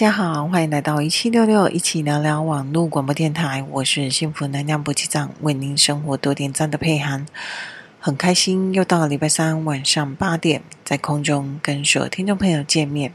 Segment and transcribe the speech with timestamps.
[0.00, 3.62] 大家好，欢迎来到一七六六一起聊聊网络广播电台。
[3.70, 7.26] 我是幸福能量补给站，为您生活多点赞的佩涵。
[7.98, 13.12] 很开心又到了礼拜三晚上八点，在空中跟所有听众朋友见面。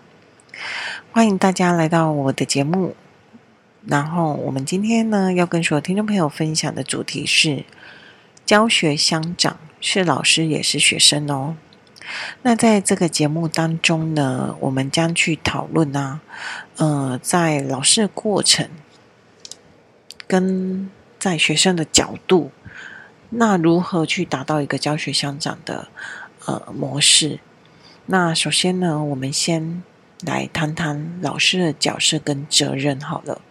[1.11, 2.95] 欢迎大家来到我的节目。
[3.87, 7.65] 然后我们今天呢，要跟所有听众朋友分享的主题是
[8.45, 11.55] 教学相长，是老师也是学生哦。
[12.43, 16.21] 那在这个节目当中呢，我们将去讨论啊，
[16.77, 18.69] 呃，在老师的过程
[20.27, 22.51] 跟在学生的角度，
[23.29, 25.87] 那如何去达到一个教学相长的
[26.45, 27.39] 呃模式？
[28.05, 29.81] 那首先呢，我们先
[30.21, 33.41] 来谈谈老师的角色跟责任好了。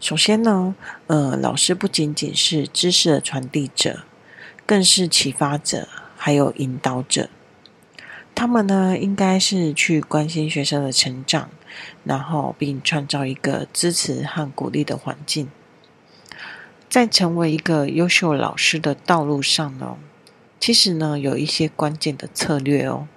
[0.00, 0.74] 首先呢，
[1.06, 4.00] 呃，老师不仅仅是知识的传递者，
[4.66, 5.86] 更是启发者。
[6.22, 7.30] 还有引导者，
[8.34, 11.48] 他们呢，应该是去关心学生的成长，
[12.04, 15.50] 然后并创造一个支持和鼓励的环境。
[16.90, 19.96] 在成为一个优秀老师的道路上呢，
[20.60, 23.08] 其实呢，有一些关键的策略哦。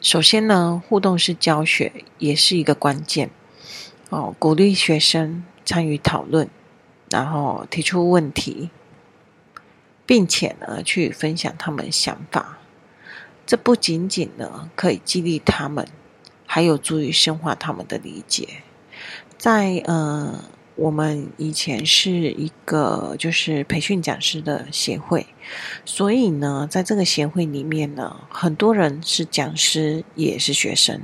[0.00, 3.28] 首先呢，互动式教学也是一个关键
[4.10, 6.48] 哦，鼓励学生参与讨论，
[7.10, 8.70] 然后提出问题。
[10.06, 12.58] 并且呢，去分享他们想法，
[13.46, 15.86] 这不仅仅呢可以激励他们，
[16.46, 18.48] 还有助于深化他们的理解。
[19.38, 20.44] 在呃，
[20.76, 25.26] 我们以前是一个就是培训讲师的协会，
[25.84, 31.00] 所以呢，在这个协会里面呢，很多人是讲师，也是学生。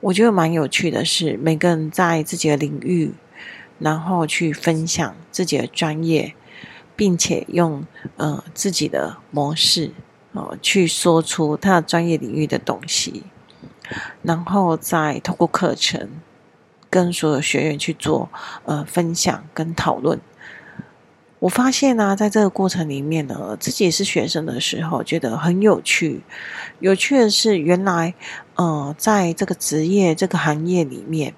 [0.00, 3.12] 我觉得蛮有趣的是，每个人在自己的领域，
[3.78, 6.34] 然后去分享自己的专业。
[6.96, 7.84] 并且用
[8.16, 9.90] 呃自己的模式
[10.32, 13.22] 哦、呃、去说出他的专业领域的东西，
[14.22, 16.08] 然后再透过课程
[16.88, 18.28] 跟所有学员去做
[18.64, 20.20] 呃分享跟讨论。
[21.40, 26.22] 我发现呢、在这个过程里面呢，自己也是学生的时候，觉得很有趣。
[26.80, 28.14] 有趣的是，原来
[28.54, 31.34] 呃在这个职业这个行业里面。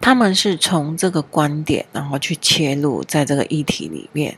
[0.00, 4.36] 他们是从这个观点，然后去切入在这个议题里面。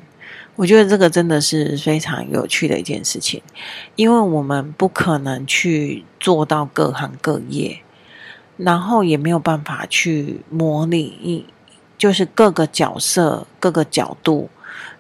[0.57, 3.41] 我觉得这个真的是非常有趣的一件事情，
[3.95, 7.81] 因为我们不可能去做到各行各业，
[8.57, 11.47] 然后也没有办法去模拟，
[11.97, 14.51] 就是各个角色、各个角度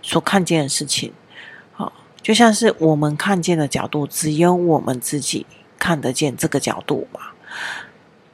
[0.00, 1.12] 所看见的事情。
[1.72, 1.92] 好，
[2.22, 5.44] 就像是我们看见的角度，只有我们自己
[5.76, 7.20] 看得见这个角度嘛。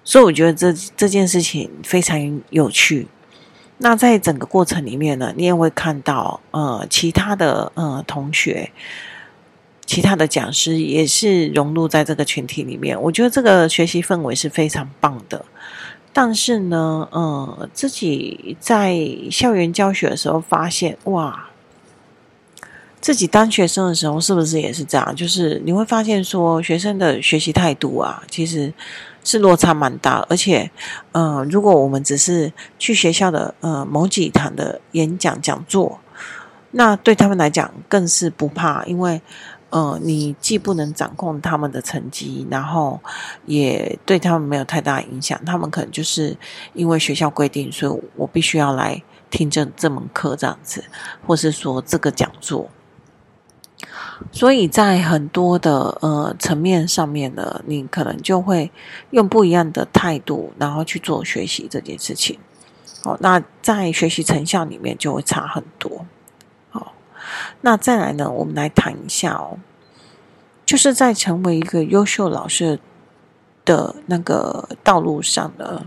[0.04, 3.09] 所以我觉得这这件事情非常有趣。
[3.78, 8.70] 那在整个过程里面呢，你也会看到，呃，其他的呃同学、
[9.84, 13.00] 其他的讲师也是融入在这个群体里面。
[13.03, 15.44] 我觉得这个学习氛围是非常棒的。
[16.12, 18.97] 但是呢，呃，自己在
[19.31, 21.48] 校园教学的时候发现，哇，
[23.00, 25.16] 自己当学生的时候是不是也是这样？
[25.16, 28.72] 就是你会发现说，学生的学习态度啊，其实。
[29.25, 30.71] 是落差蛮大，而且，
[31.12, 35.99] 呃，如果我们只是去学校的呃某几堂的演讲讲座，
[36.71, 39.21] 那对他们来讲更是不怕，因为，
[39.71, 43.01] 呃，你既不能掌控他们的成绩，然后
[43.47, 46.37] 也对他们没有太大影响，他们可能就是
[46.75, 50.84] 因为学校规定，所以我必须要来听这这门课这样子，
[51.27, 52.69] 或是说这个讲座。
[54.33, 58.71] 所以在很多的呃层面上面呢，你可能就会
[59.11, 62.39] 用不一样的态度，然后去做学习这件事情。
[63.03, 66.07] 好，那在学习成效里面就会差很多。
[66.71, 66.95] 好，
[67.61, 69.59] 那再来呢，我们来谈一下哦，
[70.65, 72.78] 就是在成为一个优秀老师
[73.65, 75.87] 的那个道路上呢，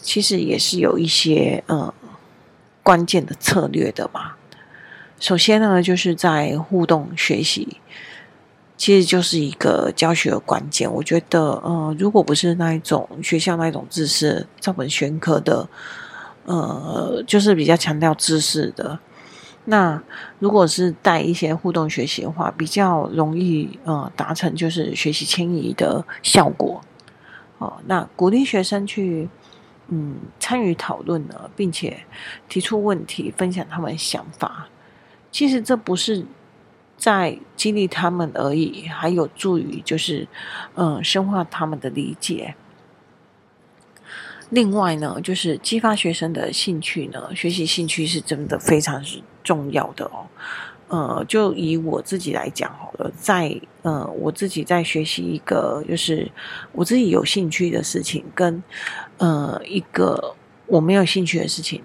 [0.00, 1.92] 其实也是有一些呃
[2.82, 4.34] 关键的策略的嘛。
[5.24, 7.78] 首先呢，就是在互动学习，
[8.76, 10.92] 其实就是一个教学的关键。
[10.92, 15.66] 我觉得，呃，如果不是那一种学校那一种知识照本宣科的，
[16.44, 18.98] 呃，就是比较强调知识的，
[19.64, 19.98] 那
[20.40, 26.82] 如果是带一些互动学习的话，比较容易呃达成就是学习迁移的效果。
[27.56, 29.26] 哦、那鼓励学生去
[29.88, 31.96] 嗯参与讨论呢，并且
[32.46, 34.68] 提出问题，分享他们想法。
[35.34, 36.24] 其实这不是
[36.96, 40.28] 在激励他们而已，还有助于就是，
[40.76, 42.54] 嗯，深化他们的理解。
[44.50, 50.24] 另外呢，就是激发学生的兴趣呢，学习兴趣是真的非常是重要的哦。
[50.86, 56.30] 呃，就以我自己来讲好了，在呃，我自己在学习一个就是
[56.70, 58.62] 我自己有兴趣的事情，跟
[59.18, 60.36] 呃一个
[60.66, 61.82] 我没有兴趣的事情，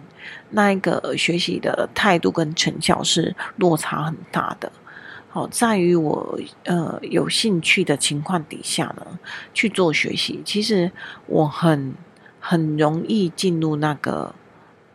[0.51, 4.71] 那一个学习的态度跟成效是落差很大的。
[5.29, 9.19] 好，在于我呃有兴趣的情况底下呢，
[9.53, 10.91] 去做学习，其实
[11.27, 11.93] 我很
[12.39, 14.33] 很容易进入那个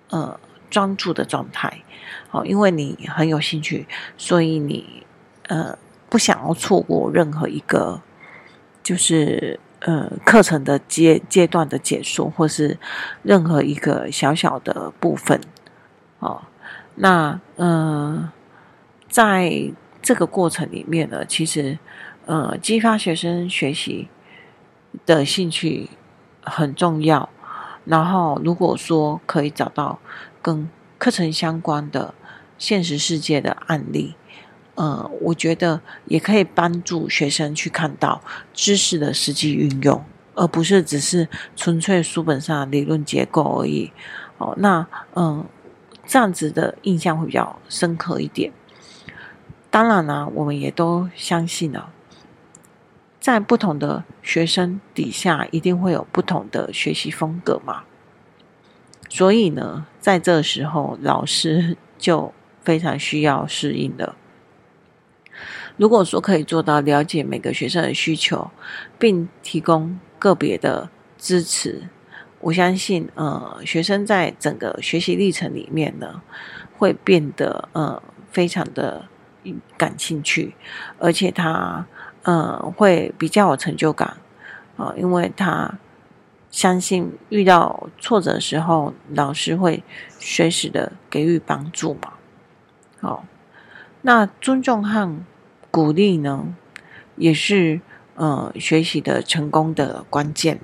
[0.08, 1.82] 呃专注的状态。
[2.28, 3.86] 好，因为你很有兴趣，
[4.18, 5.06] 所以你
[5.46, 5.78] 呃
[6.10, 8.02] 不想要错过任何一个
[8.82, 12.76] 就是呃课程的阶阶段的解说，或是
[13.22, 15.40] 任何一个小小的部分。
[16.18, 16.42] 哦，
[16.96, 18.32] 那、呃，
[19.08, 19.72] 在。
[20.06, 21.78] 这个过程里面呢，其实，
[22.26, 24.10] 呃，激发学生学习
[25.06, 25.88] 的兴趣
[26.42, 27.30] 很重要。
[27.86, 29.98] 然后，如果说可以找到
[30.42, 32.12] 跟课程相关的
[32.58, 34.14] 现实世界的案例，
[34.74, 38.20] 呃，我觉得也可以帮助学生去看到
[38.52, 40.04] 知识的实际运用，
[40.34, 43.92] 而不是只是纯粹书本上的理论结构而已。
[44.38, 45.44] 哦，那嗯、
[46.06, 48.52] 这样子的印象会比较深刻一点。
[49.70, 51.90] 当然呢，我们也都相信了，
[53.20, 57.84] 在不同的学生底下，一定会有不同的学习风格嘛。
[59.08, 62.34] 所以呢，在这时候，老师 就
[62.64, 64.16] 非常需要适应了。
[65.76, 68.50] 如果说可以做到了解每个学生的需求，
[68.98, 70.88] 并提供个别的
[71.18, 71.88] 支持，
[72.40, 76.22] 我相信，呃，学生在整个学习历程里面呢，
[76.76, 79.08] 会变得呃非常的。
[79.76, 80.54] 感兴趣，
[80.98, 81.86] 而且他
[82.22, 84.16] 呃会比较有成就感
[84.78, 85.78] 啊，因为他
[86.50, 89.82] 相信遇到挫折的时候，老师会
[90.18, 92.14] 随时的给予帮助嘛。
[93.02, 93.26] 好，
[94.06, 95.24] 那尊重和
[95.70, 96.54] 鼓励呢，
[97.16, 97.80] 也是
[98.16, 100.60] 呃学习的成功的关键。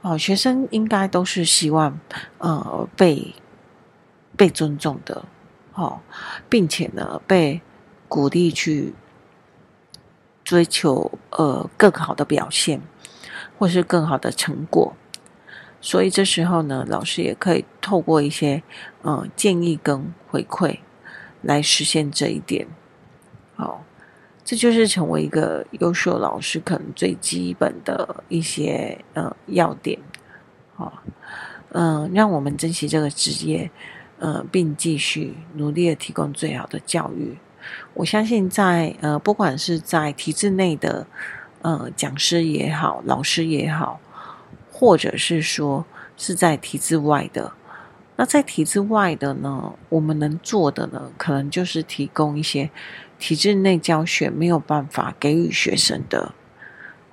[0.00, 2.00] 哦，学生应该都是希望
[2.38, 3.36] 呃被
[4.36, 5.24] 被尊重的。
[5.74, 6.00] 哦，
[6.48, 7.60] 并且呢，被
[8.08, 8.94] 鼓励去
[10.42, 12.80] 追求呃更好的表现，
[13.56, 14.96] 或是更好的成果。
[15.80, 18.64] 所以这时候呢，老师也可以透过一些
[19.02, 20.80] 呃建议跟回馈
[21.42, 22.66] 来实现这一点。
[23.56, 23.84] 好，
[24.44, 29.98] 这就是成为一个优秀老师可能最基本的一些呃要点。
[30.74, 31.02] 好，
[31.72, 33.70] 嗯、呃，让我们珍惜这个职业。
[34.20, 37.38] 呃，并继续努力的提供最好的教育。
[37.94, 41.06] 我相信在，在呃，不管是在体制内的
[41.62, 44.00] 呃讲师也好，老师也好，
[44.72, 45.86] 或者是说
[46.16, 47.52] 是在体制外的，
[48.20, 52.68] 那在体制外的呢，我们能做的呢，可能就是提供一些
[53.16, 56.32] 体制内教学没有办法给予学生的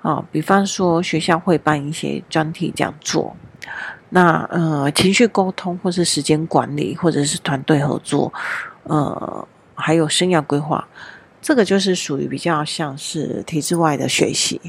[0.02, 3.36] 啊、比方说学校会办一些专题讲座。
[4.10, 8.34] 那呃，情绪沟通，或是时间管理，或者是团队合作，
[8.84, 10.88] 呃，还有生涯规划，
[11.40, 14.60] 这个就是属于比较像是体制外的学习。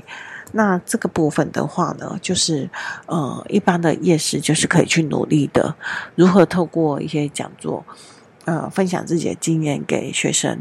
[0.52, 2.68] 那这个部分的话呢，就是
[3.06, 5.74] 呃，一般的业师就是可以去努力的，
[6.14, 7.84] 如何透过一些讲座，
[8.44, 10.60] 呃，分享自己的经验给学生，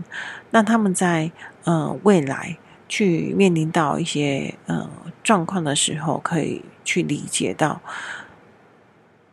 [0.52, 1.32] 那他们在
[1.64, 4.90] 呃未来去面临到一些呃
[5.24, 7.82] 状况的时候，可以去理解到。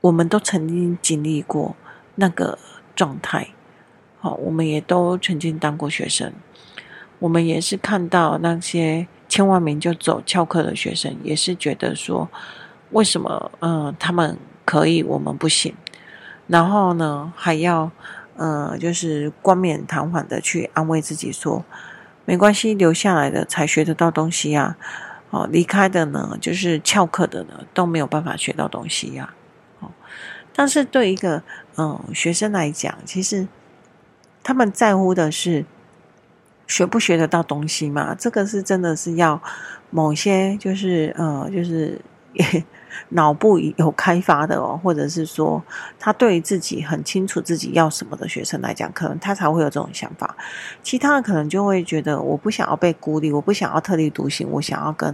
[0.02, 1.76] 我们都曾经经历过
[2.16, 2.58] 那个
[2.96, 3.50] 状态，
[4.18, 6.32] 好，我们也都曾经当过学生，
[7.20, 12.28] 我们也是看到那些签完名就走翘课的学生，也是觉得说，
[12.90, 14.36] 为什么嗯、呃、他们
[14.66, 15.74] 可以，我们不行？
[16.48, 17.90] 然后呢，还要
[18.36, 21.64] 呃就是冠冕堂皇的去安慰自己说，
[22.26, 24.76] 没关系，留下来的才学得到东西呀，
[25.30, 29.32] 哦，离开的呢，就是翘课的呢，都没有办法学到东西呀。
[29.80, 29.88] 哦
[30.54, 31.42] 但是对一个
[31.78, 33.48] 嗯学生来讲，其实
[34.42, 35.64] 他们在乎的是
[36.66, 38.14] 学不学得到东西嘛？
[38.14, 39.40] 这个是真的是要
[39.90, 42.00] 某些就是呃就是
[43.10, 45.62] 脑部有开发的哦，或者是说
[45.98, 50.36] 他对于自己很清楚自己要什么的学生来讲，可能他才会有这种想法。
[50.82, 55.10] 其他的可能就会觉得我不想要被孤立，我不想要特立独行，我想要跟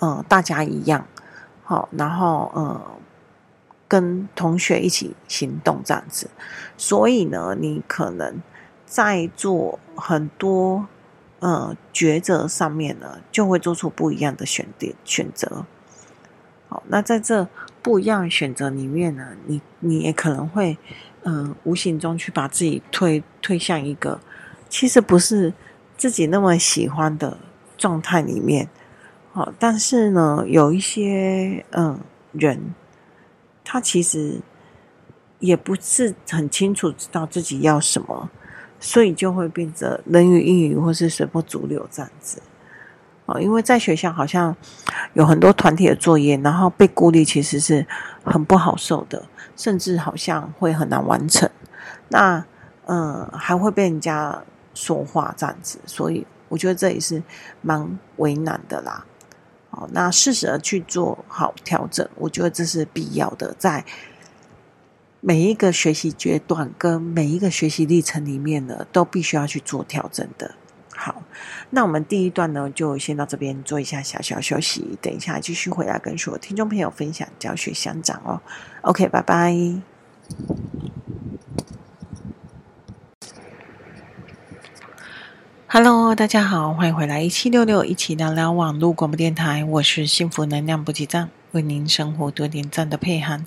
[0.00, 1.06] 嗯、呃、大家一样
[1.62, 2.80] 好，然后嗯。
[3.88, 6.28] 跟同学一起行动这样子，
[6.76, 8.42] 所以呢，你可能
[8.86, 10.86] 在做很多
[11.40, 15.66] 呃抉择上面呢，就会做出不一样的选点选择。
[16.68, 17.46] 好，那在这
[17.82, 20.78] 不一样选择里面呢，你你也可能会
[21.28, 24.20] 嗯、无形中去把自己推推向一个
[24.68, 25.52] 其实不是
[25.96, 27.36] 自己那么喜欢的
[27.76, 28.68] 状态里面。
[29.32, 31.98] 好，但是呢，有一些嗯
[32.30, 32.72] 人，
[33.64, 34.40] 他其实
[35.40, 38.30] 也不是很清楚知道自己要什么，
[38.78, 42.42] 所以就会变得人云亦云或是随波逐流这样子。
[43.26, 44.56] 哦，因为在学校好像
[45.14, 47.84] 有很多团体的作业，然后被孤立，其实是
[48.24, 49.24] 很不好受的，
[49.56, 51.50] 甚至好像会很难完成。
[52.08, 52.44] 那
[52.84, 54.40] 嗯，还会被人家
[54.74, 57.20] 说话这样子，所以我觉得这也是
[57.62, 59.04] 蛮为难的啦。
[59.70, 63.84] 哦，那适时的去做好调整，我觉得这是必要的，在
[65.28, 70.54] 每一个学习阶段跟每一个学习历程里面呢，都必须要去做调整的。
[70.94, 71.20] 好，
[71.70, 78.40] 那我们第一段呢，就先到这边做一下小小休息，等一下继续回来跟所有听众朋友分享教学相长哦。
[78.82, 79.56] OK，拜拜。
[85.66, 93.44] Hello，大家好，欢迎回来一七六六一起聊聊网络广播电台，我是幸福能量补给站，为您生活多点赞的佩涵。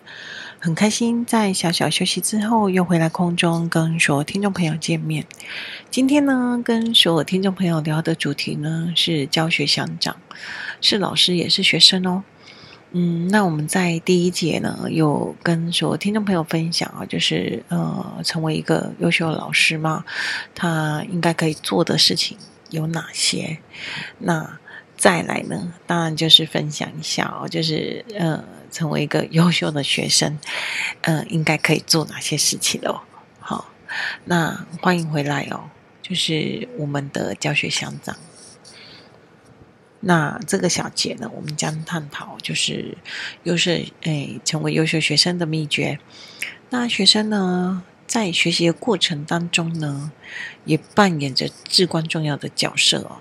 [0.62, 5.26] 很开心在小小休息之后又回来空中跟所有听众朋友见面。
[5.90, 10.18] 今天呢，跟所有听众朋友聊的主题呢是教学相长，
[10.82, 12.24] 是老师也是学生哦。
[12.92, 20.04] 嗯，那我们在第一节呢，有跟所有听众朋友分享啊，就是呃，成为一个优秀的老师嘛，
[20.54, 22.38] 他应该可以做的事情
[22.70, 23.60] 有哪些？
[24.18, 24.60] 那
[24.98, 28.44] 再来呢，当然就是分享一下哦，就是呃。
[28.72, 30.40] 成为一个优秀的学生，
[31.02, 33.02] 嗯、呃，应该可以做哪些事情哦？
[33.40, 33.72] 好，
[34.26, 35.70] 那欢迎回来哦，
[36.02, 38.16] 就是我们的教学相长。
[40.02, 42.98] 那这个小节呢，我们将探讨就是
[43.44, 43.72] 优秀
[44.04, 46.00] 诶，成为优秀学生的秘诀。
[46.70, 50.14] 那学生呢，在学习的过程当中呢，
[50.64, 53.20] 也扮演着至关重要的角色哦。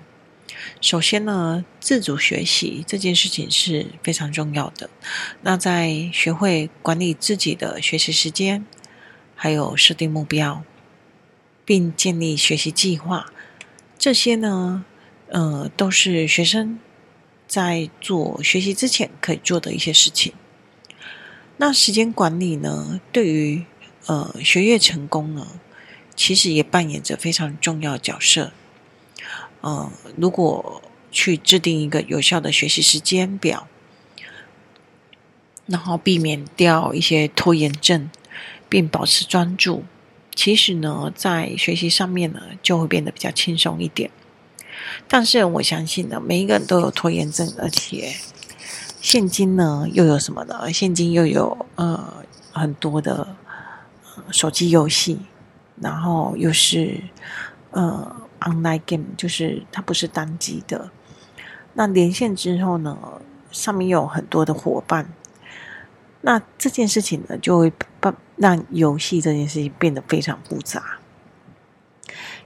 [0.80, 4.88] 首先呢，自主学习这件事情是非常重要的。
[5.42, 8.64] 那在学会管理自己的学习时间，
[9.34, 10.62] 还有设定目标，
[11.64, 13.32] 并建立学习计划，
[13.98, 14.84] 这些呢，
[15.28, 16.78] 呃，都是学生
[17.46, 20.32] 在做学习之前可以做的一些事情。
[21.58, 23.64] 那时间管理呢，对于
[24.06, 25.46] 呃学业成功呢，
[26.14, 28.52] 其实也扮演着非常重要角色。
[29.62, 33.66] 嗯，如果去制定一个有效的学习时间表，
[35.66, 38.10] 然后避免掉一些拖延症，
[38.68, 39.84] 并保持专注，
[40.34, 44.10] 其实呢，在学习上面呢，就会变得比较轻松一点。
[45.08, 48.14] 但是我相信呢，每一个人都有拖延症，而且
[49.00, 50.72] 现今呢，又有什么呢？
[50.72, 52.22] 现今又有呃
[52.52, 53.34] 很多的
[54.30, 55.18] 手机游戏，
[55.80, 57.02] 然后又是
[57.72, 58.27] 呃。
[58.40, 60.90] Online game 就是它不是单机的，
[61.74, 62.96] 那连线之后呢，
[63.50, 65.12] 上面有很多的伙伴，
[66.20, 70.98] 那这件事情呢，就会把让游戏这件事情变得非常复杂，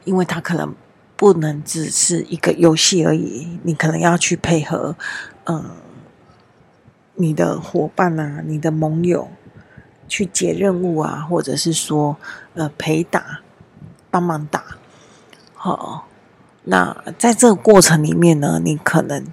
[0.04, 0.74] 因为它可能
[1.16, 4.96] 不能只是一个游戏而已，你可能要去配合，
[5.44, 5.76] 嗯，
[7.14, 9.30] 你的伙伴啊，你的盟友
[10.08, 12.16] 去解任务啊，或者是说，
[12.54, 13.40] 呃，陪打，
[14.10, 14.64] 帮忙打。
[15.64, 16.08] 好，
[16.64, 19.24] 那在这个过程里面呢，你可能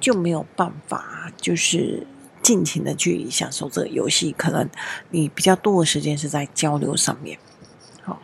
[0.00, 2.06] 就没有办法，就是
[2.42, 4.32] 尽情的去享受这个游戏。
[4.32, 4.66] 可能
[5.10, 7.38] 你比较多的时间是在交流上面。
[8.02, 8.22] 好，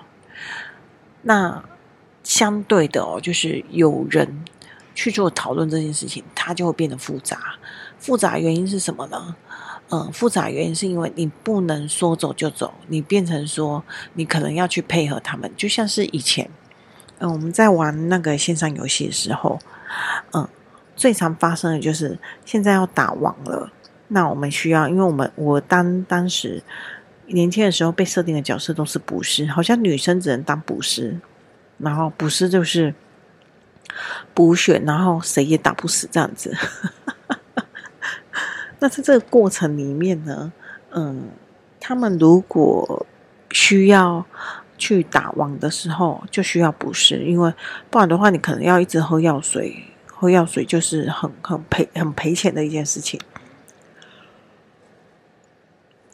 [1.21, 1.63] 那
[2.25, 4.43] 相对的哦，就是有人
[4.95, 7.39] 去做讨论这件事情，它就会变得复杂。
[7.99, 9.37] 复杂原因是什么呢？
[9.91, 16.49] 嗯，复杂原因是因为你不能说走就走，你变成说你可能要去配合他们，就像是以前。
[17.19, 19.59] 嗯，我们在玩那个线上游戏的时候，
[20.33, 20.47] 嗯，
[20.95, 23.73] 最常发生的就是现在要打王了。
[24.09, 26.63] 那我们需要，因为我们我当当时
[27.27, 31.19] 年轻的时候被设定的角色都是捕师，好像女生只能当捕师，
[31.79, 32.95] 然后捕师就是
[34.35, 36.55] 补血，然后谁也打不死这样子。
[38.79, 40.53] 那在这个过程里面呢，
[40.91, 41.31] 嗯，
[41.81, 43.07] 他们如果
[43.51, 44.27] 需要。
[44.79, 47.53] 去打王的时候就需要补师，因为
[47.91, 53.21] 不然的话，你可能要一直喝药水，喝药水就是很很赔很赔钱的一件事情。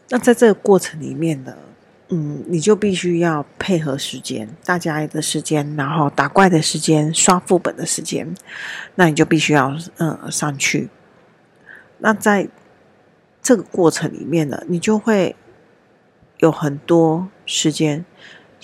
[0.09, 1.57] 那在这个过程里面呢，
[2.09, 8.35] 嗯，你就必须要配合时间，大家的时间，然后打怪的时间，刷副本的时间，
[8.95, 10.91] 那你就必须要嗯上去。
[11.99, 12.49] 那在
[13.43, 15.35] 这个过程里面呢，你就会
[16.39, 18.05] 有很多时间。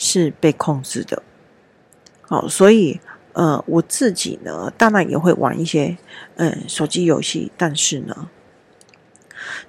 [0.00, 1.21] 是被控制的，
[2.23, 3.00] 好，所以
[3.33, 5.99] 呃，我自己呢，当然也会玩一些
[6.37, 8.31] 嗯手机游戏，但是呢，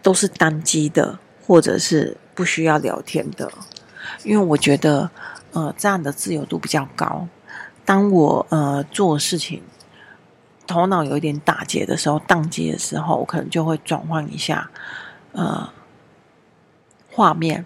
[0.04, 3.52] 都是单机的，或者是不需要聊天的，
[4.24, 5.10] 因为我觉得
[5.52, 7.28] 呃这样的自由度比较高。
[7.84, 9.64] 当我呃做事情
[10.68, 14.70] 头脑有一点打结的时候，宕机的时候，我可能就会转换一下
[15.32, 15.74] 呃
[17.12, 17.66] 画面，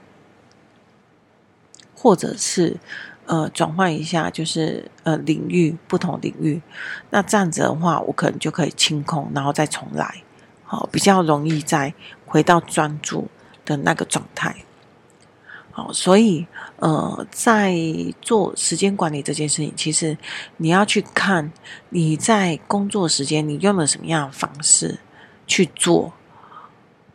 [2.03, 2.77] 或者是。
[3.25, 6.61] 呃，转换一下，就是呃领域，不同领域。
[7.09, 10.21] 那这样子的话，我可能就可以清空，然后再重来，
[10.65, 11.93] 好，比较容易再
[12.25, 13.29] 回到专注
[13.63, 14.53] 的那个状态。
[15.71, 16.45] 好，所以
[16.79, 17.73] 呃，在
[18.21, 20.17] 做时间管理这件事情，其实
[20.57, 21.49] 你要去看
[21.91, 24.99] 你在工作时间你用了什么样的方式
[25.47, 26.11] 去做，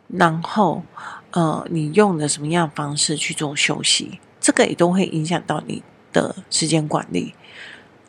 [0.07, 0.81] 然后
[1.29, 4.19] 呃，你用了什么样的方式去做休息，
[4.49, 5.83] 这个也都会影响到你。
[6.11, 7.35] 的时间管理，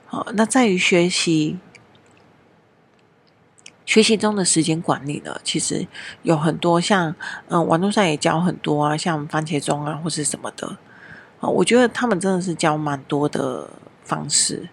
[0.07, 1.59] 好，那在于学习
[3.85, 5.87] 学习中的时间管理呢，其实
[6.23, 7.15] 有很多像，
[7.49, 10.79] 嗯，网络上也教很多啊，像番茄钟啊，或是什么的，
[11.41, 13.69] 啊，我觉得他们真的是教蛮多的
[14.03, 14.71] 方式，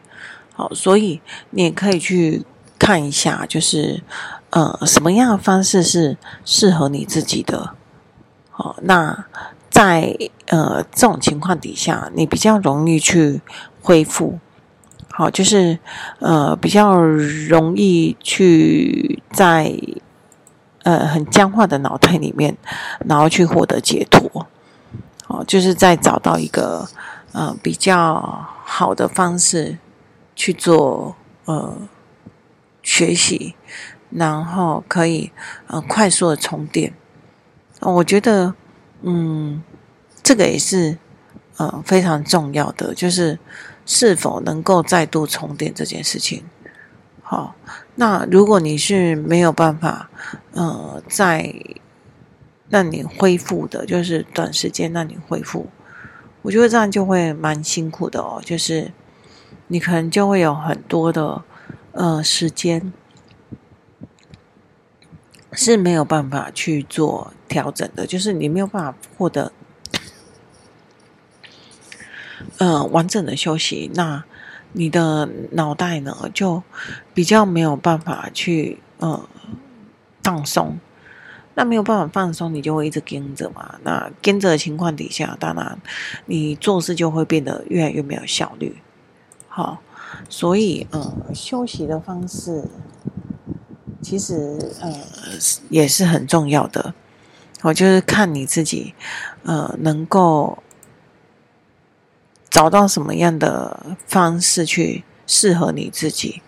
[0.53, 1.19] 好，所以
[1.49, 2.45] 你也可以去
[2.79, 4.01] 看一下，就是，
[4.51, 7.75] 呃，什么样的方式是适合你自己的，
[8.51, 9.25] 好，那。
[9.77, 10.17] 在
[10.47, 13.41] 呃这种情况底下，你比较容易去
[13.79, 14.39] 恢复，
[15.11, 15.77] 好，就是
[16.17, 19.71] 呃比较容易去在
[20.81, 22.57] 呃很僵化的脑袋里面，
[23.07, 24.47] 然后去获得解脱，
[25.27, 26.89] 好，就是再找到一个
[27.33, 29.77] 呃比较好的方式
[30.35, 31.15] 去做
[31.45, 31.77] 呃
[32.81, 33.53] 学习，
[34.09, 35.31] 然后可以
[35.67, 36.95] 呃快速的充电，
[37.81, 38.55] 我觉得。
[39.03, 39.61] 嗯，
[40.27, 40.97] 这个也是
[41.55, 43.39] 呃非常重要的，就是
[43.85, 46.43] 是否能够再度充电这件事情。
[47.23, 47.55] 好，
[47.95, 50.09] 那如果你是没有办法
[50.51, 51.55] 呃再
[52.67, 55.69] 让你恢复的，就是短时间让你恢复，
[56.41, 58.41] 我觉得这样就会蛮辛苦的哦。
[58.43, 58.91] 就是
[59.67, 61.41] 你可能就会有很多的
[61.93, 62.91] 呃时间。
[65.53, 69.51] 是没有办法去做调整的，就是你没有办法获得，
[72.57, 74.23] 呃，完整的休息，那
[74.73, 76.63] 你的脑袋呢，就
[77.13, 79.27] 比较没有办法去呃
[80.23, 80.77] 放松，
[81.55, 85.79] 那没有办法放松，你就会一直跟着嘛，那跟着的情况底下，当然
[86.25, 88.77] 你做事就会变得越来越没有效率。
[89.47, 89.79] 好，
[90.29, 92.65] 所以呃，休息的方式。
[93.99, 94.93] 其实，呃，
[95.69, 96.93] 也是很重要的。
[97.63, 98.93] 我就是看你自己，
[99.43, 100.63] 呃，能够
[102.57, 106.41] 找到什么样的方式去适合你自己。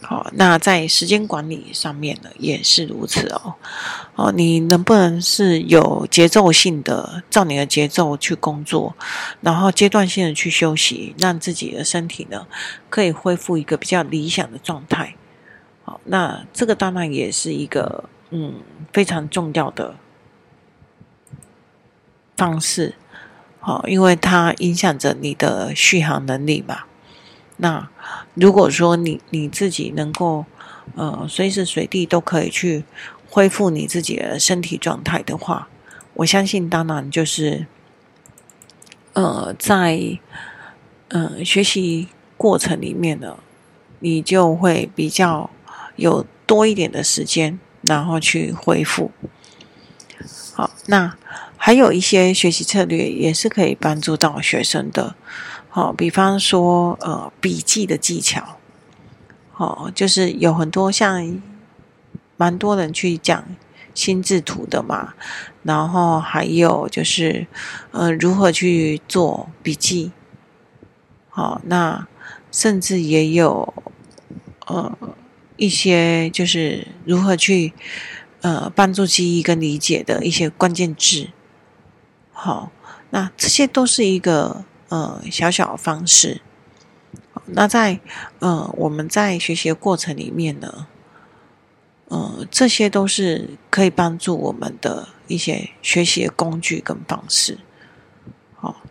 [0.00, 3.54] 好，那在时间管理上面呢，也是如此哦。
[4.14, 8.96] 哦，你能不能是有节奏性的，照你的节奏去工作，
[9.42, 12.46] 然后阶段性的去休息，让自己的身体呢，
[12.88, 15.16] 可以恢复一个比较理想的状态。
[15.84, 18.54] 好，那这个当然也是一个嗯
[18.90, 19.96] 非常重要的
[22.38, 22.94] 方式，
[23.64, 26.80] 好，因为它影响着你的续航能力嘛。
[27.56, 27.88] 那
[28.34, 30.44] 如果说你你自己能够
[30.94, 32.84] 呃随时随地都可以去
[33.30, 35.68] 恢复你自己的身体状态的话，
[36.12, 37.66] 我相信当然就是
[39.14, 40.18] 呃在
[41.08, 43.38] 呃学习过程里面呢，
[44.00, 45.50] 你就会比较。
[45.96, 49.12] 有多一点的时间，然后去恢复。
[50.52, 51.16] 好，那
[51.64, 55.16] 还有一些学习策略也是可以帮助到学生的。
[55.70, 58.58] 好，比方说呃笔记的技巧。
[59.50, 61.40] 好，就是有很多像
[62.36, 63.46] 蛮多人去讲
[63.94, 65.14] 心智图的嘛，
[65.62, 67.46] 然后还有就是
[67.92, 70.12] 呃如何去做笔记。
[71.30, 72.06] 好，那
[72.52, 73.72] 甚至也有
[74.66, 74.94] 呃。
[75.56, 77.72] 一些就是如何去
[78.40, 81.28] 呃帮助记忆跟理解的一些关键字，
[82.44, 82.70] 好，
[83.08, 86.42] 那这些都是一个呃小小的方式。
[87.46, 87.98] 那在
[88.40, 90.86] 呃我们在学习的过程里面呢，
[92.08, 97.56] 呃这些都是可以帮助我们的一些学习的工具跟方式。
[98.56, 98.82] 好，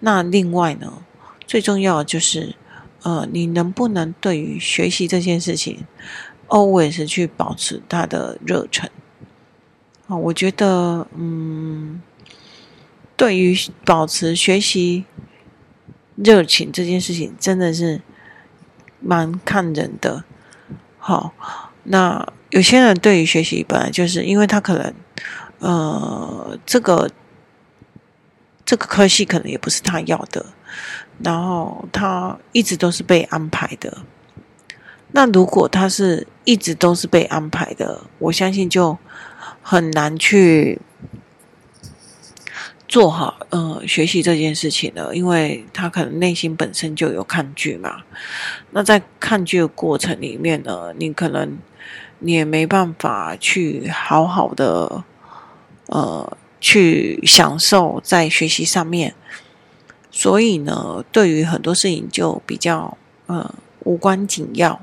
[0.00, 1.02] 那另外呢，
[1.46, 2.56] 最重要的就是。
[3.04, 5.84] 呃，你能不能对于学习这件事情
[6.46, 8.88] ，always 去保持它的热忱？
[10.06, 12.00] 啊，我觉得，嗯，
[13.16, 15.04] 对于保持学习
[16.16, 18.00] 热情这件事情真的是
[19.00, 20.24] 蛮看人的。
[20.98, 21.32] 好，
[21.84, 24.94] 那有些人对于学习本来就是因为他可能
[25.58, 27.10] 呃这个
[28.64, 30.46] 这个科系可能也不是他要的，
[31.22, 33.98] 然后他一直都是被安排的。
[35.14, 38.96] 那如果他是一直都是被安排的，我相信就
[39.60, 40.80] 很难去
[42.92, 48.02] 做好呃学习这件事情了，因为他可能内心本身就有抗拒嘛。
[48.72, 51.56] 那在抗拒的过程里面呢，你可能
[52.18, 55.02] 你也没办法去好好的
[55.86, 59.14] 呃去享受在学习上面，
[60.10, 64.78] 所以呢，对于很多事情就比较呃无关紧要。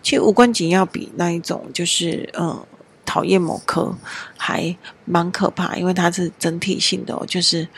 [0.00, 2.64] 其实无关紧要比那一种就是嗯
[3.04, 3.94] 讨厌某科
[4.36, 7.68] 还蛮可怕，因为它是整体性的，就是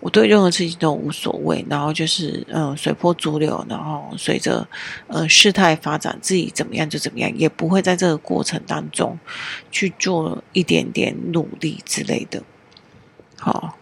[0.00, 4.66] 我对任何事情都无所谓，然后就是嗯随波逐流，然后随着
[5.08, 9.18] 呃事态发展，自己怎么样就怎么样，也不会在这个过程当中
[9.70, 12.42] 去做一点点努力之类的。
[13.38, 13.76] 好，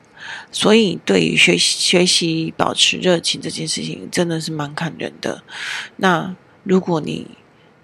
[0.51, 5.43] 所以对于学习学习保持热情这件事情，真的是蛮看人的。
[5.97, 7.29] 那如果你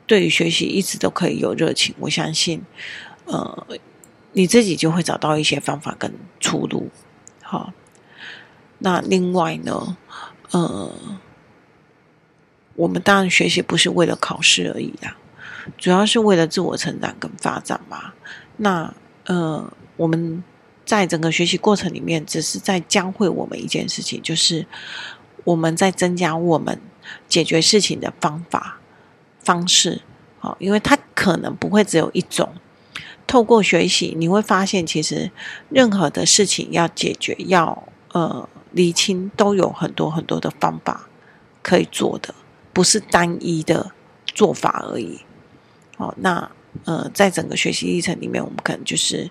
[0.07, 2.63] 对于学习一直都可以有热情，我相信，
[3.31, 3.67] 呃，
[4.33, 6.89] 你自己就会找到一些方法跟出路。
[7.43, 7.73] 好，
[8.79, 9.97] 那另外呢，
[10.51, 10.93] 呃，
[12.75, 15.17] 我们当然学习不是为了考试而已啦，
[15.79, 18.13] 主要是为了自我成长跟发展嘛。
[18.57, 18.93] 那
[19.27, 20.43] 呃，我们
[20.85, 24.67] 在整个学习过程里面，只是在教会我们一件事情，就是
[25.45, 26.81] 我们在增加我们
[27.29, 28.79] 解决事情的方法。
[29.43, 30.03] 方式，
[30.39, 32.53] 好，因为它可能不会只有一种。
[33.31, 35.31] 透过学习，你会发现，其实
[35.69, 41.09] 任何的事情要解决，要呃厘清，都有很多很多的方法
[41.63, 42.35] 可以做的，
[42.73, 43.93] 不是单一的
[44.27, 45.21] 做法而已。
[45.97, 46.51] 好，那
[46.87, 49.31] 呃，在整个学习历程里面，我们可能就是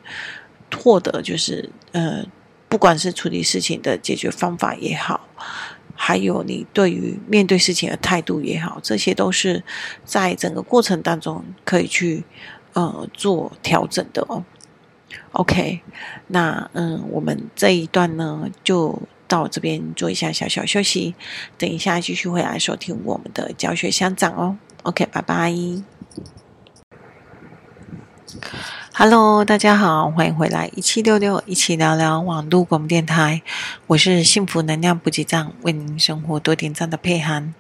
[0.73, 2.25] 获得，就是呃，
[2.69, 5.27] 不管是处理事情的解决方法也好。
[5.93, 9.62] 还有你对于面对事情的态度也好，这些都是
[10.05, 12.23] 在整个过程当中可以去
[12.79, 14.43] 呃做调整的哦。
[15.31, 15.81] OK，
[16.27, 21.15] 那嗯，我们这一段呢就到这边做一下小小休息，
[21.57, 24.57] 等一下继续回来收听我们的教学相长哦。
[24.83, 25.53] OK，拜拜。
[28.93, 33.41] Hello，大家好，欢迎回来一七六六一起聊聊网络广播电台。
[33.87, 37.53] 我是幸福能量补给站，为您生活多点赞的佩涵。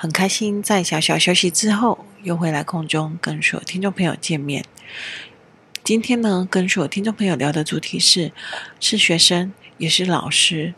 [0.00, 4.64] 很开心在小小休息之后，又回来空中跟所有听众朋友见面。
[5.82, 8.30] 今天呢，跟所有听众朋友聊的主题是
[8.78, 10.72] 是学生也是老师。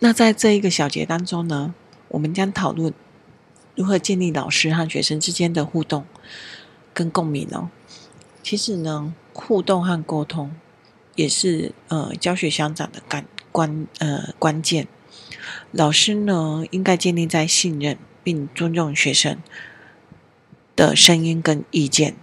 [0.00, 1.74] 那在这一个小节当中呢，
[2.08, 2.92] 我们将讨论
[3.74, 6.04] 如何建立老师和学生之间的互动
[6.92, 7.70] 跟共鸣哦。
[8.42, 10.54] 其实呢，互动和沟通
[11.14, 14.86] 也是呃教学相长的关关呃关键。
[15.70, 19.38] 老师呢，应该建立在信任并尊重学生
[20.74, 22.16] 的声音跟意见，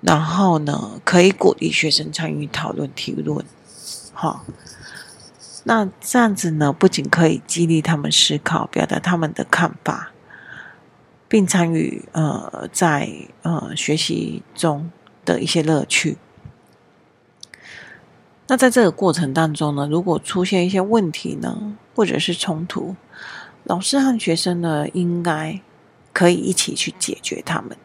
[0.00, 3.44] 然后呢，可以鼓励学生参与讨论提问。
[4.12, 4.44] 好，
[5.64, 10.12] 那这样子呢，不仅可以激励他们思考，表达他们的看法，
[11.28, 13.10] 并参与呃在
[13.42, 14.90] 呃学习中。
[15.26, 16.18] 的一些乐趣。
[18.46, 22.94] 那在这个过程当中呢，如果出现一些问题呢，或者是冲突，
[23.64, 25.60] 老师和学生呢，应该
[26.12, 27.76] 可以一起去解决他们。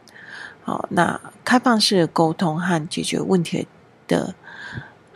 [0.63, 3.67] 好，那开放式的沟通和解决问题
[4.08, 4.36] 的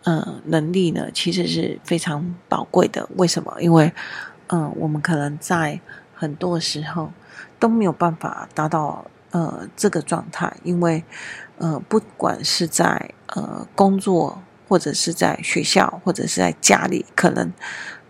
[0.03, 3.09] 呃能力呢，其实是非常宝贵的。
[3.17, 3.55] 为什么？
[3.59, 3.91] 因为
[4.47, 5.79] 嗯、呃，我们可能在
[6.15, 7.11] 很多时候
[7.59, 11.03] 都没有办法达到呃这个状态，因为。
[11.59, 14.41] 呃，不管是在呃工作，
[14.73, 17.53] 或者是在学校，或者是在家里，可能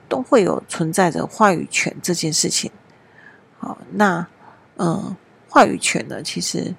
[0.07, 2.71] 都会有存在着话语权这件事情。
[3.59, 4.25] 好，那
[4.77, 5.17] 呃，
[5.49, 6.73] 话语权呢，其实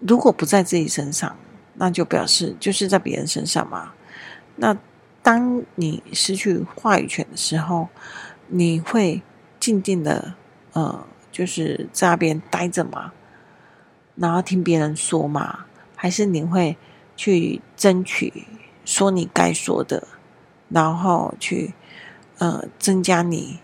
[0.00, 1.34] 如果不在自己身上，
[1.76, 3.94] 那就表示就是在别人身上嘛。
[4.56, 4.76] 那
[5.22, 7.88] 当你失去话语权的时候，
[8.48, 9.22] 你会
[9.58, 10.34] 静静的
[10.74, 13.14] 呃，就是在那边待着嘛，
[14.16, 15.64] 然后听别人说嘛。
[15.96, 16.76] 还是你会
[17.16, 18.44] 去争取
[18.88, 20.08] 说你该说的，
[20.70, 21.74] 然后去
[22.38, 23.60] 呃增加你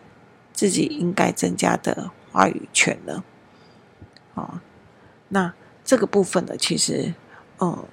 [0.52, 3.24] 自己应该增加的话语权呢？
[4.34, 4.60] 哦，
[5.28, 7.14] 那这个部分呢，其实
[7.56, 7.88] 呃，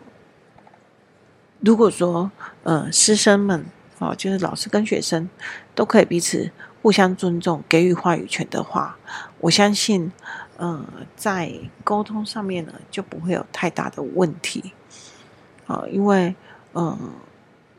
[1.61, 2.29] 如果说
[2.63, 3.65] 呃师生们
[3.99, 5.29] 哦，就是老师跟学生
[5.73, 8.97] 都可以彼此互相尊重，给予话语权的话，
[9.39, 10.11] 我相信，
[10.57, 11.53] 嗯、在
[11.85, 14.73] 沟通上面呢，就不会有太大的问题。
[15.67, 16.35] 啊、因为，
[16.73, 17.13] 嗯、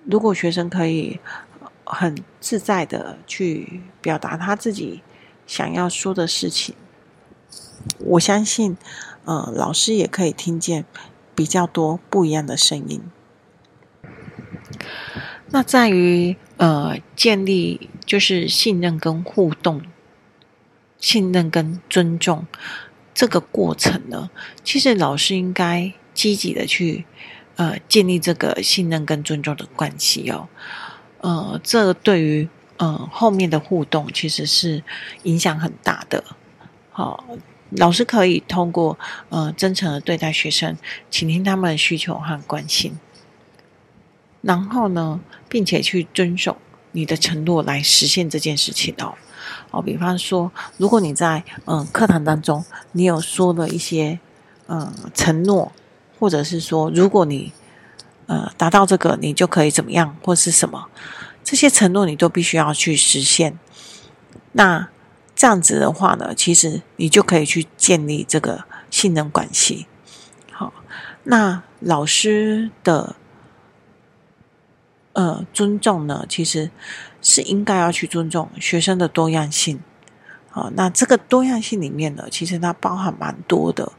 [0.05, 1.21] 如果学生可以
[1.85, 5.03] 很自在的去表达他自己
[5.47, 6.75] 想要说的事情，
[7.99, 8.77] 我相信，
[9.25, 10.85] 呃，老师也可以听见
[11.35, 13.03] 比较多不一样的声音。
[15.49, 19.83] 那在于呃建立就是信任跟互动，
[20.99, 22.47] 信任跟尊重
[23.13, 24.31] 这个过程呢，
[24.65, 27.05] 其实老师应该积极的去
[27.57, 30.49] 呃建立这个信任跟尊重的关系哦，
[31.21, 34.83] 呃，这对于呃后面的互动其实是
[35.25, 36.25] 影响很大的。
[36.91, 37.25] 好，
[37.71, 38.99] 老师可以通过
[39.31, 40.77] 呃真诚的对待学生，
[41.11, 42.99] 倾听他们的需求和关心。
[44.43, 46.57] 然后呢，并且去遵守
[46.91, 49.15] 你的承诺来实现这件事情哦。
[49.71, 54.19] 哦，比方说，如果你在嗯课堂当中，你有说了一些
[54.67, 55.73] 嗯承诺，
[56.23, 57.53] 或者是说，如果你
[58.29, 60.87] 呃达到这个，你就可以怎么样，或是什么，
[61.43, 63.59] 这些承诺你都必须要去实现。
[64.53, 64.89] 那
[65.35, 69.89] 这样子的话呢，其实你就可以去建立这个信任关系。
[70.53, 70.73] 好，
[71.25, 73.17] 那老师的。
[75.15, 76.71] 呃，尊重呢，其实
[77.21, 79.79] 是应该要去尊重学生的多样性。
[80.55, 83.91] 好，那这个多样性里面呢，其实它包含蛮多的。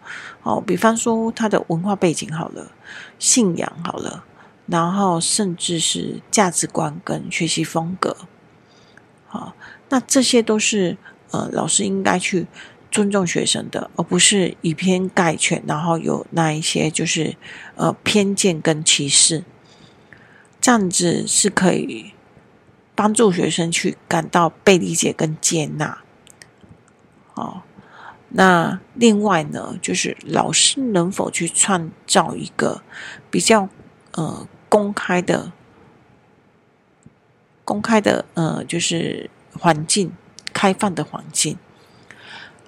[0.44, 2.72] 哦，比方说他的文化背景好了，
[3.18, 4.24] 信仰好了，
[4.68, 8.16] 然后甚至是价值观跟学习风格。
[9.26, 9.56] 好，
[9.90, 10.96] 那这些都是
[11.32, 12.46] 呃，老师应该去
[12.92, 17.36] 尊重学生的，而不是以偏概全，然后有那一些就是
[17.74, 19.44] 呃偏见跟歧视。
[20.62, 22.14] 这样子是可以
[22.94, 26.03] 帮助学生去感到被理解跟接纳。
[27.36, 27.62] 哦，
[28.30, 32.82] 那另外呢，就是老师能否去创造一个
[33.30, 33.70] 比较
[34.12, 35.52] 呃公开的、
[37.64, 40.12] 公开的呃，就是环境，
[40.54, 41.58] 开放的环境，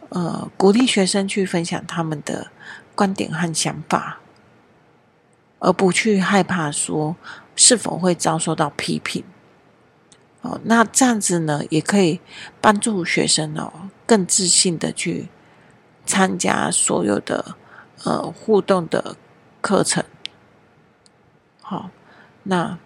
[0.09, 2.51] 呃，鼓励学生去分享他们的
[2.95, 4.19] 观点和想法，
[5.59, 7.15] 而不去害怕说。
[7.57, 9.23] 是否会遭受到批评？
[10.45, 12.19] 哦，那这样子呢，也可以
[12.61, 15.27] 帮助学生哦，更自信的去
[16.05, 17.55] 参加所有的
[18.03, 19.17] 呃互动的
[19.59, 20.03] 课程。
[21.61, 21.89] 好，
[22.43, 22.77] 那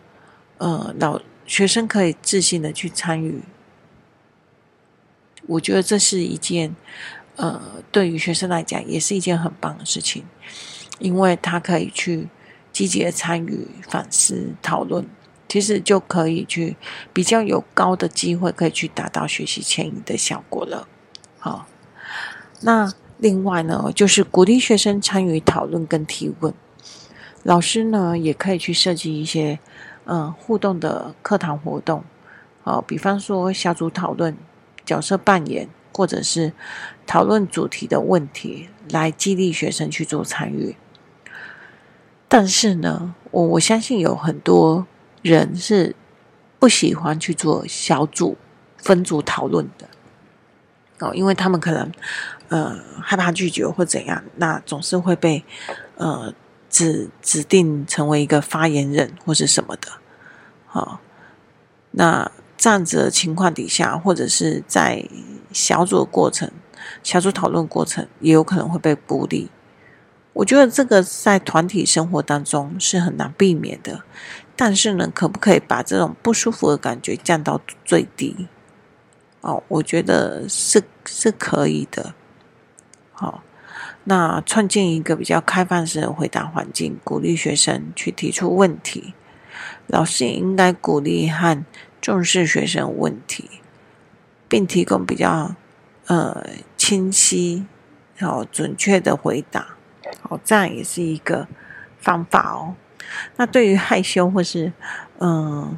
[0.57, 3.43] 呃老学生可以自信的去参与，
[5.47, 6.73] 我觉得这是一件
[7.35, 10.23] 呃对于学生来讲也是一件很棒的事情，
[10.99, 12.29] 因为他可以去。
[12.71, 15.05] 积极的参与、反思、讨论，
[15.49, 16.77] 其实就可以去
[17.11, 20.87] 比较有高的机会，可以去达到学习迁移的效果了。
[21.39, 21.65] 好，
[22.61, 26.53] 那另外呢，就是鼓励学生参与讨论跟提问。
[27.43, 29.59] 老师呢，也可以去设计一些
[30.05, 32.03] 嗯互动的课堂活动，
[32.63, 34.37] 好，比方说小组讨论、
[34.85, 36.53] 角色扮演，或者是
[37.07, 40.75] 讨论主题的问题，来激励学生去做参与。
[42.27, 44.85] 但是呢，我我相信有很多
[45.21, 45.95] 人是
[46.57, 48.37] 不喜欢去做小组
[48.77, 49.87] 分组讨论的
[50.99, 51.91] 哦，因为他们可能
[52.49, 55.43] 呃害怕拒绝或怎样，那总是会被
[55.95, 56.33] 呃
[56.69, 59.89] 指指定成为一个发言人或是什么的。
[60.65, 60.99] 好、哦，
[61.91, 65.07] 那这样子的情况底下，或者是在
[65.53, 66.51] 小组的过程、
[67.01, 69.49] 小组讨论过程，也有可能会被孤立。
[70.33, 74.03] 我觉得这个在团体生活当中是很难避免的，
[74.61, 78.49] 但是呢，可不可以把这种不舒服的感觉降到最低？
[79.39, 82.13] 哦，我觉得是是可以的。
[83.13, 83.41] 好、
[84.03, 89.13] 那创建一个比较开放式的回答环境，鼓励学生去提出问题，
[89.87, 91.63] 老师也应该鼓励和
[92.01, 93.49] 重视学生问题，
[94.49, 95.55] 并提供比较
[96.07, 96.45] 呃
[96.75, 97.65] 清晰、
[98.17, 99.77] 然后准确的回答。
[100.23, 101.47] 哦，这样也是一个
[102.01, 102.75] 方法哦。
[103.37, 104.71] 那对于害羞或是
[105.19, 105.77] 嗯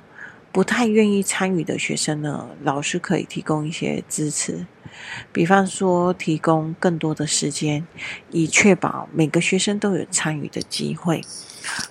[0.51, 4.65] 不太愿意参与的学生呢，老师可以提供一些支持，
[5.31, 7.88] 比方说提供更多的时间，
[8.31, 11.21] 以确保每个学生都有参与的机会。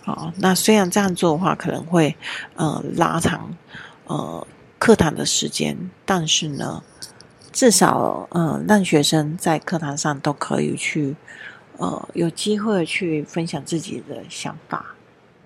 [0.05, 2.17] 哦，那虽然这样做的话可能会
[2.57, 3.57] 呃拉长
[4.07, 4.47] 呃
[4.79, 6.83] 课堂的时间，但是呢，
[7.53, 11.17] 至少呃让学生在课堂上都可以去。
[11.79, 14.85] 呃，有机会去分享自己的想法，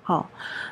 [0.06, 0.28] 好，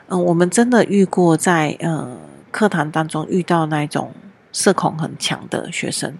[0.08, 2.18] 嗯，我们真的遇过在呃
[2.50, 4.12] 课堂当中遇到那种
[4.52, 6.18] 社恐很强的学生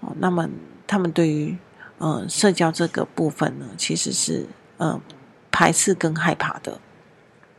[0.00, 0.48] 哦，那么
[0.84, 1.56] 他们对于
[1.98, 4.46] 呃社交这个部分呢，其实是
[4.78, 5.00] 呃
[5.52, 6.80] 排斥跟害怕的。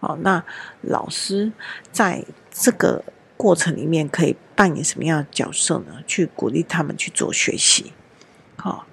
[0.02, 0.44] 哦，那
[0.82, 1.54] 老师
[1.94, 3.02] 在这个
[3.38, 6.04] 过程里面可以扮演什么样的角色呢？
[6.06, 7.94] 去鼓励他们去做学习。
[8.58, 8.86] 好、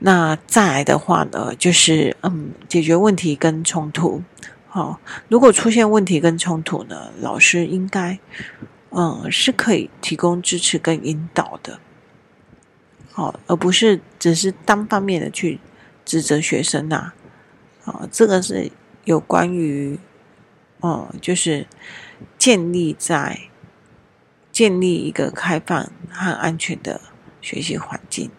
[0.00, 4.22] 那再来的话呢，就是嗯，解决问题跟冲突。
[4.68, 8.18] 好、哦，如果出现问题跟冲突呢，老师应该
[8.90, 11.78] 嗯是可以提供支持跟引导的。
[13.12, 15.60] 好、哦，而不是只是单方面的去
[16.04, 17.14] 指责学生呐、啊。
[17.84, 18.70] 啊、哦，这个是。
[19.04, 19.98] 有关于，
[20.80, 21.66] 哦、嗯，就是
[22.36, 23.40] 建立在
[24.52, 27.00] 建立一个开放和安全的
[27.40, 28.30] 学习环境，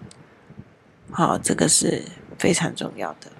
[1.11, 2.03] 好，这个是
[2.39, 3.31] 非常重要的。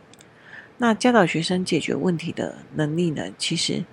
[0.78, 3.32] 那教导学生解决问题的能力呢？
[3.38, 3.84] 其实，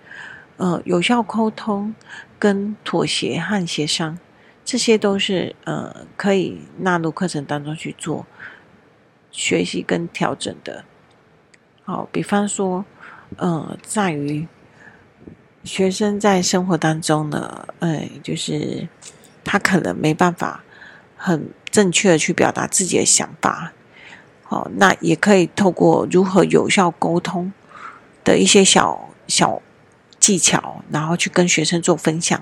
[0.56, 1.94] 呃，有效沟通
[2.38, 4.18] 跟妥协和协商，
[4.64, 8.26] 这些都是呃可以纳入课程当中去做
[9.30, 10.84] 学习跟调整的。
[11.84, 12.84] 好，比方说。
[13.36, 14.48] 呃，在于
[15.62, 18.88] 学生在生活当中呢，呃，就是
[19.44, 20.64] 他可能没办法
[21.14, 23.72] 很正确的去表达自己的想法，
[24.42, 27.52] 好、哦，那也可以透过如何有效沟通
[28.24, 29.62] 的一些小小
[30.18, 32.40] 技巧，然后去跟学生做分享，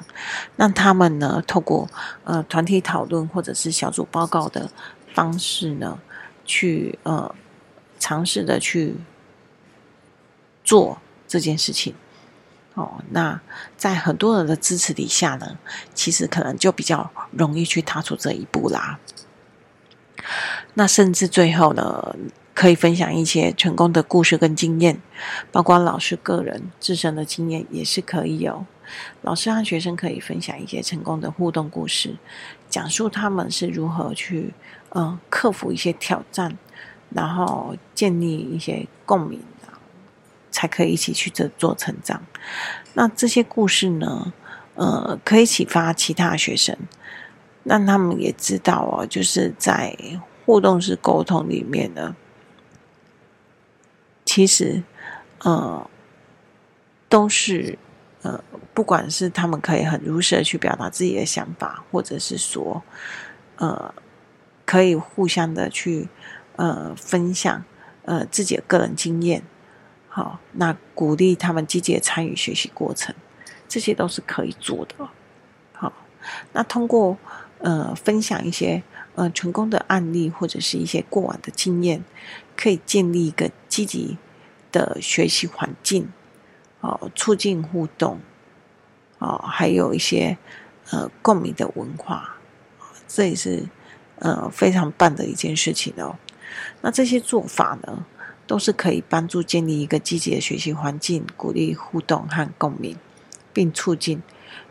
[0.56, 1.88] 让他们呢透过
[2.24, 4.70] 呃团体讨论或者是小组报告的
[5.14, 5.98] 方式呢，
[6.44, 7.34] 去呃
[7.98, 8.96] 尝试的去。
[10.68, 11.94] 做这件事情，
[12.74, 13.40] 哦，那
[13.76, 15.56] 在很多人的支持底下呢，
[15.94, 18.98] 其实可能就比较容易去踏出这一步啦。
[20.74, 22.16] 那甚至最后呢，
[22.54, 25.00] 可以分享一些成功的故事跟经验，
[25.52, 28.66] 包括老师个人自身的经验也是可以哦。
[29.22, 32.16] 老师和学生可以分享一些成功的互动故事，
[32.68, 34.54] 讲述他们是如何去
[34.90, 36.56] 嗯克服一些挑战，
[37.10, 39.40] 然后建立一些共鸣。
[40.48, 42.24] 才可以一起去这做成长。
[42.94, 44.32] 那这些故事呢，
[44.74, 46.74] 呃，可以启发其他学生，
[47.66, 49.96] 让他们也知道哦，就是在
[50.44, 52.14] 互动式沟通里面呢，
[54.24, 54.84] 其实，
[55.40, 55.90] 呃，
[57.08, 57.76] 都是
[58.22, 62.82] 呃，不管是他们可以很如实的去表达自己的想法，或者是说，
[63.56, 63.92] 呃，
[64.64, 66.08] 可以互相的去
[66.54, 67.64] 呃分享
[68.04, 69.42] 呃自己的个人经验。
[70.08, 73.14] 好，那鼓励他们积极的参与学习过程，
[73.68, 75.08] 这些都是可以做的。
[75.72, 75.92] 好，
[76.52, 77.18] 那通过
[77.58, 78.82] 呃分享一些
[79.14, 82.04] 呃成功的案例或者是一些过往的经验，
[82.56, 84.18] 可以建立一个积极
[84.72, 86.08] 的学习环境，
[86.80, 88.20] 哦，促进互动，
[89.18, 90.36] 哦，还有一些
[90.90, 92.36] 呃共鸣的文化，
[93.08, 93.64] 这也是
[94.18, 96.16] 呃非常棒的一件事情哦。
[96.80, 98.04] 那这些做法呢，
[98.46, 102.96] 都是可以帮助建立一个积极的学习环境，鼓励互动和共鸣，
[103.52, 104.22] 并促进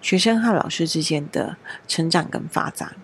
[0.02, 2.96] 学生和老师之间的成长跟发展。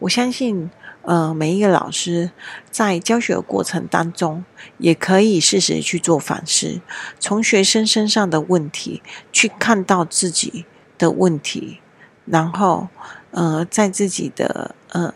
[0.00, 0.70] 我相信，
[1.02, 2.30] 呃，每一个老师
[2.70, 4.44] 在教学的过程当中，
[4.78, 6.80] 也可以适时去做反思，
[7.18, 10.66] 从学生身上的问题去看到自己
[10.98, 11.80] 的问题，
[12.24, 12.88] 然后，
[13.30, 15.14] 呃，在自己的呃，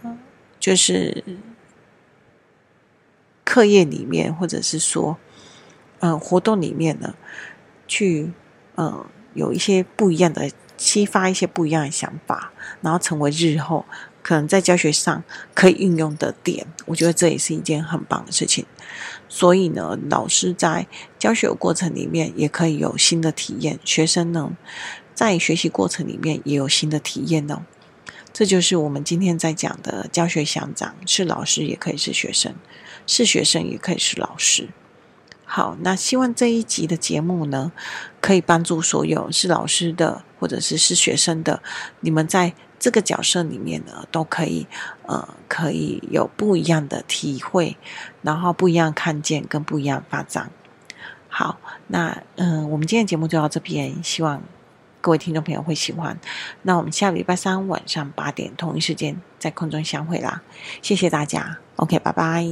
[0.58, 1.24] 就是。
[3.42, 5.18] 课业里面，或者是说，
[5.98, 7.16] 嗯、呃，活动里面呢，
[7.88, 8.32] 去，
[8.76, 10.48] 嗯、呃，有一些不一样的
[10.80, 13.84] 激发，一些不一样的想法，然后成为日后
[14.22, 15.22] 可能在教学上
[15.54, 16.66] 可以运用的点。
[16.86, 18.64] 我觉得这也是一件很棒的事情。
[19.28, 20.86] 所以呢，老师在
[21.18, 24.56] 教学过程里面也可以有新的体验，学生呢，
[25.14, 27.66] 在学习过程里面也有新的体验呢。
[28.32, 32.54] 这就是我们今天在讲的教学相长，是老师也可以是学生。
[33.06, 34.68] 是学生也可以是老师。
[35.44, 37.72] 好，那希望这一集的节目呢，
[38.20, 41.62] 可以帮助所有是老师的或者是是学生的，
[42.00, 44.66] 你们在这个角色里面呢，都可以
[45.06, 47.76] 呃，可以有不一样的体会，
[48.22, 50.50] 然后不一样看见跟不一样发展。
[51.28, 54.42] 好，那嗯、我们今天节目就到这边，希望
[55.02, 56.18] 各位听众朋友会喜欢。
[56.62, 60.42] 那我们下个礼拜三晚上八点同一时间在空中相会啦，
[60.80, 61.58] 谢谢大家。
[61.76, 62.48] OK，拜拜。